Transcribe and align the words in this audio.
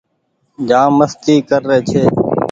جآم 0.67 0.91
مستي 0.99 1.35
ڪر 1.49 1.61
ري 1.69 1.79
ڇي 1.89 2.03